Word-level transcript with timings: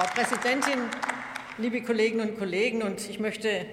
Frau 0.00 0.06
Präsidentin, 0.14 0.78
liebe 1.58 1.82
Kolleginnen 1.82 2.30
und 2.30 2.38
Kollegen! 2.38 2.82
Und 2.82 3.06
ich 3.10 3.20
möchte 3.20 3.66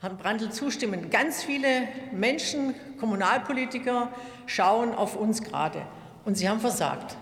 Herrn 0.00 0.18
Brandl 0.18 0.50
zustimmen. 0.50 1.10
Ganz 1.10 1.44
viele 1.44 1.86
Menschen, 2.10 2.74
Kommunalpolitiker 2.98 4.10
schauen 4.46 4.92
auf 4.92 5.14
uns 5.14 5.44
gerade. 5.44 5.86
Und 6.24 6.36
Sie 6.36 6.48
haben 6.48 6.58
versagt. 6.58 7.16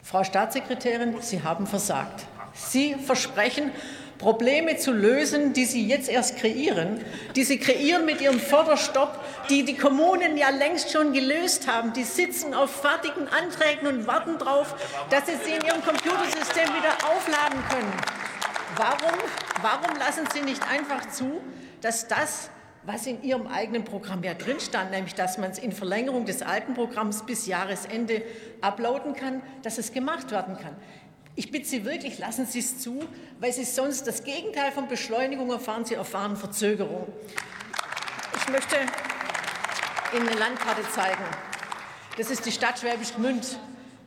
Frau 0.00 0.22
Staatssekretärin, 0.22 1.20
Sie 1.20 1.42
haben 1.42 1.66
versagt. 1.66 2.24
Sie 2.54 2.94
versprechen, 2.94 3.72
Probleme 4.18 4.76
zu 4.76 4.92
lösen, 4.92 5.52
die 5.52 5.64
Sie 5.64 5.86
jetzt 5.86 6.08
erst 6.08 6.36
kreieren, 6.36 7.00
die 7.36 7.44
Sie 7.44 7.58
kreieren 7.58 8.04
mit 8.04 8.20
Ihrem 8.20 8.40
Förderstopp, 8.40 9.24
die 9.48 9.64
die 9.64 9.76
Kommunen 9.76 10.36
ja 10.36 10.50
längst 10.50 10.90
schon 10.90 11.12
gelöst 11.12 11.68
haben. 11.68 11.92
Die 11.92 12.02
sitzen 12.02 12.52
auf 12.52 12.70
fertigen 12.82 13.28
Anträgen 13.28 13.86
und 13.86 14.06
warten 14.08 14.36
darauf, 14.38 14.74
dass 15.10 15.26
Sie 15.26 15.36
sie 15.44 15.52
in 15.52 15.64
Ihrem 15.64 15.84
Computersystem 15.84 16.68
wieder 16.74 16.94
aufladen 17.08 17.62
können. 17.70 17.92
Warum, 18.76 19.18
warum 19.62 19.96
lassen 19.98 20.24
Sie 20.34 20.40
nicht 20.40 20.62
einfach 20.68 21.08
zu, 21.10 21.40
dass 21.80 22.08
das, 22.08 22.50
was 22.82 23.06
in 23.06 23.22
Ihrem 23.22 23.46
eigenen 23.46 23.84
Programm 23.84 24.24
ja 24.24 24.34
drin 24.34 24.58
stand, 24.58 24.90
nämlich 24.90 25.14
dass 25.14 25.38
man 25.38 25.52
es 25.52 25.58
in 25.60 25.70
Verlängerung 25.70 26.24
des 26.26 26.42
alten 26.42 26.74
Programms 26.74 27.24
bis 27.24 27.46
Jahresende 27.46 28.22
uploaden 28.62 29.14
kann, 29.14 29.42
dass 29.62 29.78
es 29.78 29.92
gemacht 29.92 30.32
werden 30.32 30.56
kann? 30.56 30.74
Ich 31.38 31.52
bitte 31.52 31.68
Sie 31.68 31.84
wirklich, 31.84 32.18
lassen 32.18 32.46
Sie 32.46 32.58
es 32.58 32.80
zu, 32.80 32.98
weil 33.38 33.52
Sie 33.52 33.62
sonst 33.62 34.08
das 34.08 34.24
Gegenteil 34.24 34.72
von 34.72 34.88
Beschleunigung 34.88 35.52
erfahren. 35.52 35.84
Sie 35.84 35.94
erfahren 35.94 36.36
Verzögerung. 36.36 37.06
Ich 38.36 38.48
möchte 38.48 38.74
Ihnen 40.16 40.26
eine 40.26 40.36
Landkarte 40.36 40.82
zeigen. 40.90 41.22
Das 42.16 42.32
ist 42.32 42.44
die 42.44 42.50
Stadt 42.50 42.80
Schwäbisch 42.80 43.14
Gmünd. 43.14 43.56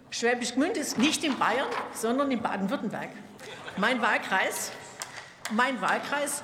Schwäbisch 0.10 0.56
Gmünd 0.56 0.76
ist 0.76 0.98
nicht 0.98 1.24
in 1.24 1.40
Bayern, 1.40 1.70
sondern 1.94 2.30
in 2.32 2.42
Baden-Württemberg. 2.42 3.12
Mein 3.78 4.02
Wahlkreis, 4.02 4.74
mein 5.52 5.80
Wahlkreis. 5.80 6.44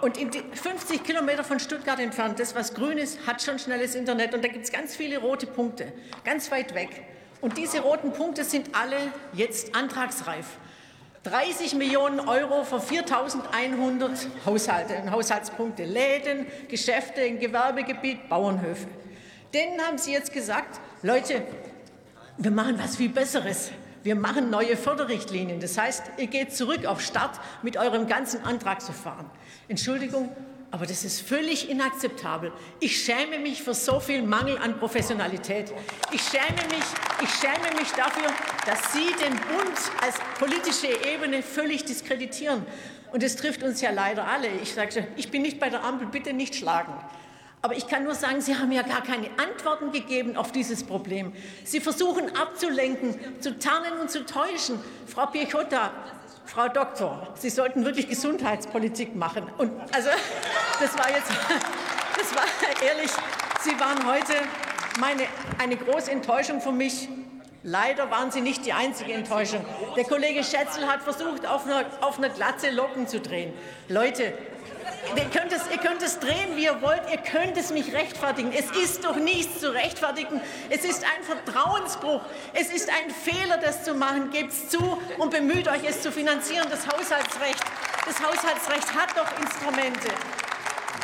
Und 0.00 0.16
50 0.16 1.02
Kilometer 1.02 1.42
von 1.42 1.58
Stuttgart 1.58 1.98
entfernt, 1.98 2.38
das, 2.38 2.54
was 2.54 2.72
grün 2.74 2.98
ist, 2.98 3.26
hat 3.26 3.42
schon 3.42 3.58
schnelles 3.58 3.96
Internet. 3.96 4.32
Und 4.32 4.44
da 4.44 4.48
gibt 4.48 4.64
es 4.64 4.70
ganz 4.70 4.94
viele 4.94 5.18
rote 5.18 5.48
Punkte, 5.48 5.92
ganz 6.22 6.52
weit 6.52 6.72
weg. 6.76 7.04
Und 7.44 7.58
diese 7.58 7.80
roten 7.80 8.10
Punkte 8.10 8.42
sind 8.42 8.74
alle 8.74 8.96
jetzt 9.34 9.74
antragsreif. 9.76 10.46
30 11.24 11.74
Millionen 11.74 12.20
Euro 12.20 12.64
für 12.64 12.78
4.100 12.78 14.28
Haushalte 14.46 15.10
Haushaltspunkte, 15.10 15.84
Läden, 15.84 16.46
Geschäfte 16.68 17.20
im 17.20 17.38
Gewerbegebiet, 17.38 18.30
Bauernhöfe. 18.30 18.86
Denen 19.52 19.78
haben 19.82 19.98
Sie 19.98 20.12
jetzt 20.12 20.32
gesagt, 20.32 20.80
Leute, 21.02 21.42
wir 22.38 22.50
machen 22.50 22.78
was 22.78 22.96
viel 22.96 23.10
Besseres. 23.10 23.72
Wir 24.02 24.16
machen 24.16 24.48
neue 24.48 24.78
Förderrichtlinien. 24.78 25.60
Das 25.60 25.76
heißt, 25.76 26.02
ihr 26.16 26.28
geht 26.28 26.54
zurück 26.54 26.86
auf 26.86 27.02
Start 27.02 27.38
mit 27.62 27.76
eurem 27.76 28.06
ganzen 28.06 28.42
Antragsverfahren. 28.42 29.26
Entschuldigung, 29.68 30.34
aber 30.74 30.86
das 30.86 31.04
ist 31.04 31.20
völlig 31.20 31.70
inakzeptabel. 31.70 32.50
Ich 32.80 33.00
schäme 33.00 33.38
mich 33.38 33.62
für 33.62 33.74
so 33.74 34.00
viel 34.00 34.22
Mangel 34.22 34.58
an 34.58 34.76
Professionalität. 34.76 35.72
Ich 36.10 36.20
schäme 36.22 36.66
mich, 36.68 36.84
ich 37.22 37.30
schäme 37.30 37.78
mich 37.78 37.92
dafür, 37.92 38.26
dass 38.66 38.92
Sie 38.92 39.06
den 39.24 39.34
Bund 39.34 39.78
als 40.02 40.16
politische 40.36 40.88
Ebene 41.08 41.44
völlig 41.44 41.84
diskreditieren. 41.84 42.66
Und 43.12 43.22
es 43.22 43.36
trifft 43.36 43.62
uns 43.62 43.82
ja 43.82 43.92
leider 43.92 44.26
alle. 44.26 44.48
Ich 44.64 44.74
sage, 44.74 45.06
ich 45.14 45.30
bin 45.30 45.42
nicht 45.42 45.60
bei 45.60 45.70
der 45.70 45.84
Ampel, 45.84 46.08
bitte 46.08 46.32
nicht 46.32 46.56
schlagen. 46.56 46.92
Aber 47.62 47.76
ich 47.76 47.86
kann 47.86 48.02
nur 48.02 48.16
sagen, 48.16 48.40
Sie 48.40 48.56
haben 48.56 48.72
ja 48.72 48.82
gar 48.82 49.04
keine 49.04 49.28
Antworten 49.38 49.92
gegeben 49.92 50.36
auf 50.36 50.50
dieses 50.50 50.82
Problem. 50.82 51.34
Sie 51.62 51.80
versuchen 51.80 52.34
abzulenken, 52.34 53.14
zu 53.40 53.60
tarnen 53.60 54.00
und 54.00 54.10
zu 54.10 54.26
täuschen. 54.26 54.80
Frau 55.06 55.26
Piechota, 55.26 55.92
Frau 56.46 56.68
Doktor, 56.68 57.28
Sie 57.34 57.50
sollten 57.50 57.84
wirklich 57.84 58.08
Gesundheitspolitik 58.08 59.16
machen. 59.16 59.44
Und 59.58 59.72
also, 59.94 60.10
das 60.80 60.96
war 60.98 61.10
jetzt, 61.10 61.30
das 62.18 62.34
war 62.34 62.44
ehrlich, 62.86 63.10
Sie 63.60 63.80
waren 63.80 64.06
heute 64.06 64.34
meine, 65.00 65.24
eine 65.58 65.76
große 65.76 66.10
Enttäuschung 66.10 66.60
für 66.60 66.72
mich. 66.72 67.08
Leider 67.66 68.10
waren 68.10 68.30
Sie 68.30 68.42
nicht 68.42 68.66
die 68.66 68.74
einzige 68.74 69.14
Enttäuschung. 69.14 69.64
Der 69.96 70.04
Kollege 70.04 70.44
Schätzel 70.44 70.86
hat 70.86 71.02
versucht, 71.02 71.46
auf 71.46 71.64
einer, 71.64 71.86
auf 72.02 72.18
einer 72.18 72.28
Glatze 72.28 72.68
Locken 72.68 73.08
zu 73.08 73.20
drehen. 73.20 73.54
Leute, 73.88 74.34
Ihr 75.16 75.24
könnt, 75.24 75.52
es, 75.52 75.62
ihr 75.70 75.78
könnt 75.78 76.02
es 76.02 76.18
drehen, 76.18 76.56
wie 76.56 76.64
ihr 76.64 76.80
wollt. 76.82 77.02
Ihr 77.10 77.18
könnt 77.18 77.56
es 77.56 77.70
nicht 77.70 77.92
rechtfertigen. 77.92 78.52
Es 78.52 78.70
ist 78.70 79.04
doch 79.04 79.16
nichts 79.16 79.60
zu 79.60 79.72
rechtfertigen. 79.72 80.40
Es 80.70 80.84
ist 80.84 81.04
ein 81.04 81.22
Vertrauensbruch. 81.22 82.22
Es 82.52 82.70
ist 82.70 82.88
ein 82.88 83.10
Fehler, 83.10 83.58
das 83.58 83.84
zu 83.84 83.94
machen. 83.94 84.30
Gebt 84.30 84.52
es 84.52 84.68
zu 84.68 84.98
und 85.18 85.30
bemüht 85.30 85.68
euch, 85.68 85.84
es 85.86 86.02
zu 86.02 86.10
finanzieren. 86.10 86.66
Das 86.70 86.86
Haushaltsrecht, 86.86 87.62
das 88.06 88.20
Haushaltsrecht 88.22 88.94
hat 88.94 89.10
doch 89.16 89.40
Instrumente. 89.40 90.08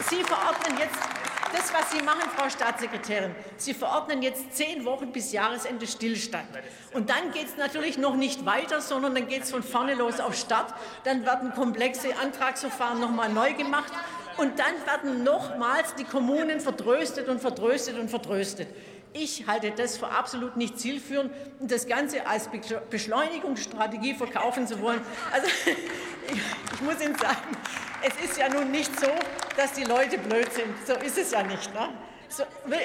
Sie 0.09 0.22
verordnen 0.25 0.78
jetzt 0.78 1.19
das, 1.53 1.72
was 1.72 1.91
Sie 1.91 2.03
machen, 2.03 2.28
Frau 2.37 2.49
Staatssekretärin, 2.49 3.34
Sie 3.56 3.75
verordnen 3.75 4.22
jetzt 4.22 4.55
zehn 4.55 4.84
Wochen 4.84 5.12
bis 5.12 5.33
Jahresende 5.33 5.87
Stillstand. 5.87 6.49
Und 6.93 7.11
dann 7.11 7.33
geht 7.33 7.47
es 7.47 7.56
natürlich 7.56 7.99
noch 7.99 8.16
nicht 8.16 8.47
weiter, 8.47 8.81
sondern 8.81 9.15
dann 9.15 9.28
geht 9.28 9.43
es 9.43 9.50
von 9.50 9.62
vorne 9.62 9.94
los 9.94 10.21
auf 10.21 10.34
Start. 10.34 10.75
Dann 11.05 11.25
werden 11.25 11.53
komplexe 11.53 12.16
Antragsverfahren 12.16 13.00
noch 13.00 13.10
mal 13.10 13.28
neu 13.28 13.53
gemacht. 13.55 13.93
Und 14.37 14.59
dann 14.59 14.75
werden 14.87 15.22
nochmals 15.22 15.94
die 15.97 16.05
Kommunen 16.05 16.60
vertröstet 16.60 17.28
und 17.28 17.41
vertröstet 17.41 17.99
und 17.99 18.09
vertröstet. 18.09 18.69
Ich 19.12 19.47
halte 19.47 19.72
das 19.72 19.99
für 19.99 20.09
absolut 20.09 20.56
nicht 20.56 20.78
zielführend 20.78 21.33
und 21.59 21.71
das 21.71 21.89
Ganze 21.89 22.27
als 22.27 22.49
Beschleunigungsstrategie 22.91 24.15
verkaufen 24.15 24.66
zu 24.69 24.81
wollen. 24.81 25.00
Also, 25.33 25.49
ich 26.75 26.81
muss 26.81 27.00
Ihnen 27.03 27.16
sagen, 27.16 27.56
es 28.03 28.31
ist 28.31 28.38
ja 28.38 28.49
nun 28.49 28.71
nicht 28.71 28.99
so, 28.99 29.11
dass 29.56 29.72
die 29.72 29.84
Leute 29.84 30.19
blöd 30.19 30.53
sind. 30.53 30.75
So 30.87 30.94
ist 30.94 31.19
es 31.19 31.31
ja 31.31 31.43
nicht. 31.43 31.72
Ne? 31.75 31.88
So, 32.30 32.44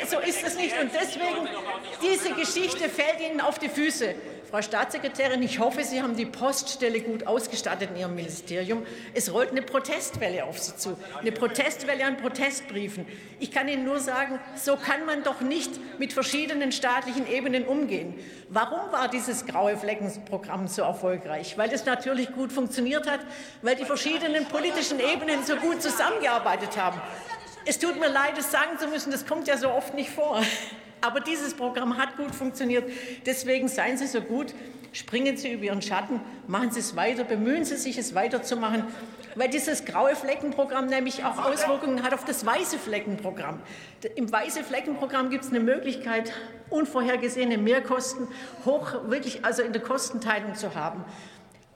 so 0.10 0.20
ist 0.20 0.44
es 0.44 0.58
nicht. 0.58 0.76
Und 0.80 0.92
deswegen, 0.94 1.48
diese 2.02 2.34
Geschichte 2.34 2.90
fällt 2.90 3.22
Ihnen 3.22 3.42
auf 3.42 3.60
die 3.60 3.70
Füße. 3.70 4.16
Frau 4.50 4.62
Staatssekretärin, 4.62 5.44
ich 5.44 5.60
hoffe, 5.60 5.84
Sie 5.84 6.02
haben 6.02 6.16
die 6.16 6.26
Poststelle 6.26 7.02
gut 7.02 7.28
ausgestattet 7.28 7.90
in 7.92 7.98
Ihrem 7.98 8.16
Ministerium. 8.16 8.86
Es 9.14 9.32
rollt 9.32 9.52
eine 9.52 9.62
Protestwelle 9.62 10.46
auf 10.46 10.58
Sie 10.58 10.76
zu, 10.76 10.98
eine 11.20 11.32
Protestwelle 11.32 12.06
an 12.06 12.18
Protestbriefen. 12.18 13.06
Ich 13.40 13.52
kann 13.52 13.68
Ihnen 13.68 13.84
nur 13.84 14.00
sagen, 14.00 14.40
so 14.56 14.78
kann 14.78 15.06
man 15.06 15.24
doch 15.24 15.42
nicht 15.42 16.00
mit 16.00 16.14
verschiedenen 16.14 16.72
staatlichen 16.72 17.28
Ebenen 17.28 17.66
umgehen. 17.66 18.16
Warum 18.50 18.92
war 18.92 19.10
dieses 19.10 19.46
graue 19.46 19.78
Fleckenprogramm 19.78 20.68
so 20.68 20.84
erfolgreich? 20.84 21.58
Weil 21.58 21.72
es 21.72 21.86
natürlich 21.86 22.32
gut 22.32 22.52
funktioniert 22.52 23.10
hat, 23.10 23.20
weil 23.62 23.76
die 23.76 23.86
verschiedenen 23.86 24.46
politischen 24.46 25.00
Ebenen 25.00 25.44
so 25.44 25.56
gut 25.58 25.82
zusammengearbeitet 25.82 26.78
haben. 26.78 27.02
Es 27.68 27.80
tut 27.80 28.00
mir 28.00 28.10
leid, 28.10 28.38
es 28.38 28.52
sagen 28.52 28.78
zu 28.78 28.88
müssen, 28.88 29.12
das 29.12 29.26
kommt 29.26 29.48
ja 29.48 29.58
so 29.58 29.72
oft 29.72 29.96
nicht 29.96 30.12
vor. 30.12 30.40
Aber 31.02 31.20
dieses 31.20 31.56
Programm 31.56 31.98
hat 31.98 32.16
gut 32.16 32.34
funktioniert. 32.34 32.88
Deswegen 33.26 33.68
seien 33.68 33.98
Sie 33.98 34.06
so 34.06 34.22
gut, 34.22 34.54
springen 34.94 35.36
Sie 35.36 35.54
über 35.54 35.64
Ihren 35.66 35.82
Schatten, 35.82 36.22
machen 36.48 36.70
Sie 36.70 36.80
es 36.80 36.96
weiter, 36.96 37.24
bemühen 37.24 37.66
Sie 37.66 37.76
sich, 37.76 37.98
es 37.98 38.14
weiterzumachen, 38.14 38.84
weil 39.34 39.50
dieses 39.50 39.84
graue 39.84 40.16
Fleckenprogramm 40.16 40.86
nämlich 40.86 41.26
auch 41.26 41.44
Auswirkungen 41.44 42.04
hat 42.04 42.14
auf 42.14 42.24
das 42.24 42.46
weiße 42.46 42.78
Fleckenprogramm. 42.78 43.60
Im 44.16 44.32
weiße 44.32 44.64
Fleckenprogramm 44.64 45.32
gibt 45.32 45.44
es 45.44 45.50
eine 45.50 45.60
Möglichkeit, 45.60 46.32
unvorhergesehene 46.70 47.58
Mehrkosten 47.58 48.28
hoch 48.64 49.10
wirklich 49.10 49.44
also 49.44 49.64
in 49.64 49.74
der 49.74 49.82
Kostenteilung 49.82 50.54
zu 50.54 50.76
haben. 50.76 51.04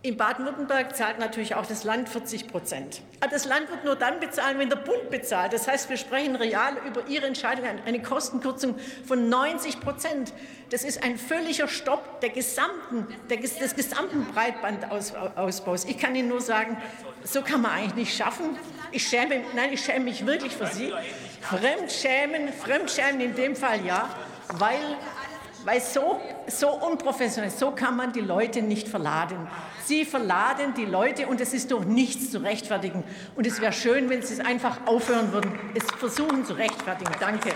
In 0.02 0.16
Baden-Württemberg 0.16 0.96
zahlt 0.96 1.20
natürlich 1.20 1.56
auch 1.56 1.66
das 1.66 1.84
Land 1.84 2.08
40 2.08 2.48
Prozent. 2.48 3.02
Das 3.32 3.44
Land 3.44 3.70
wird 3.70 3.84
nur 3.84 3.98
dann 3.98 4.22
bezahlen, 4.22 4.58
wenn 4.58 4.70
der 4.70 4.78
Bund 4.78 5.10
bezahlt. 5.10 5.52
Das 5.52 5.68
heißt, 5.68 5.90
wir 5.90 5.98
sprechen 5.98 6.38
real 6.38 6.78
über 6.88 7.06
Ihre 7.10 7.26
Entscheidung 7.26 7.66
eine 7.86 8.02
Kostenkürzung 8.02 8.80
von 9.06 9.28
90 9.28 9.82
Prozent. 9.82 10.32
Das 10.70 10.86
ist 10.86 11.04
ein 11.04 11.18
völliger 11.18 11.68
Stopp 11.68 12.22
der 12.22 12.30
gesamten, 12.30 13.08
der, 13.30 13.40
des 13.40 13.76
gesamten 13.76 14.26
Breitbandausbaus. 14.34 15.84
Ich 15.84 15.98
kann 15.98 16.16
Ihnen 16.16 16.30
nur 16.30 16.40
sagen, 16.40 16.78
so 17.26 17.42
kann 17.42 17.62
man 17.62 17.72
eigentlich 17.72 17.96
nicht 17.96 18.16
schaffen. 18.16 18.58
Ich 18.94 19.06
schäme, 19.06 19.44
nein, 19.54 19.74
ich 19.74 19.84
schäme 19.84 20.06
mich 20.06 20.26
wirklich 20.26 20.56
für 20.56 20.68
Sie. 20.68 20.94
Fremdschämen, 21.42 22.54
Fremdschämen 22.54 23.20
in 23.20 23.36
dem 23.36 23.54
Fall 23.54 23.86
ja, 23.86 24.10
weil 24.54 24.80
weil 25.66 25.82
so, 25.82 26.20
so 26.48 26.70
unprofessionell, 26.70 27.52
so 27.52 27.72
kann 27.72 27.96
man 27.96 28.12
die 28.12 28.22
Leute 28.22 28.62
nicht 28.62 28.88
verladen. 28.88 29.48
Sie 29.86 30.06
verladen 30.06 30.74
die 30.76 30.86
Leute 30.86 31.28
und 31.28 31.42
es 31.42 31.54
ist 31.54 31.72
durch 31.72 31.86
nichts 31.86 32.32
zu 32.32 32.40
rechtfertigen. 32.40 33.04
Und 33.36 33.48
es 33.48 33.60
wäre 33.60 33.74
schön, 33.74 34.10
wenn 34.10 34.22
Sie 34.22 34.34
es 34.34 34.40
einfach 34.40 34.86
aufhören 34.86 35.32
würden, 35.34 35.52
es 35.74 35.84
versuchen 35.92 36.46
zu 36.46 36.54
rechtfertigen. 36.54 37.12
Danke. 37.20 37.50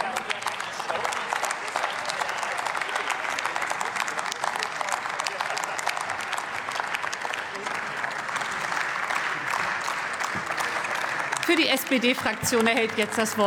Für 11.46 11.58
die 11.58 11.68
SPD-Fraktion 11.68 12.66
erhält 12.66 12.98
jetzt 12.98 13.18
das 13.18 13.38
Wort 13.38 13.42